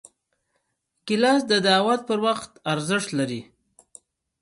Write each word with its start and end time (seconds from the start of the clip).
ګیلاس 1.07 1.41
د 1.51 1.53
دعوت 1.67 2.01
پر 2.09 2.19
وخت 2.25 2.51
ارزښت 2.73 3.09
لري. 3.19 3.41